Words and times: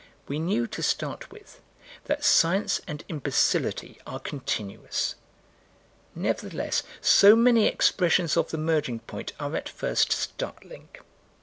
We 0.27 0.39
knew, 0.39 0.65
to 0.65 0.81
start 0.81 1.29
with, 1.29 1.61
that 2.05 2.23
science 2.25 2.81
and 2.87 3.03
imbecility 3.07 3.99
are 4.07 4.19
continuous; 4.19 5.13
nevertheless 6.15 6.81
so 7.01 7.35
many 7.35 7.67
expressions 7.67 8.35
of 8.35 8.49
the 8.49 8.57
merging 8.57 9.01
point 9.01 9.33
are 9.39 9.55
at 9.55 9.69
first 9.69 10.11
startling. 10.11 10.89